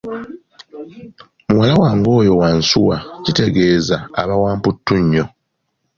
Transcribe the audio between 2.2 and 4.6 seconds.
wansuwa kitegeza aba wa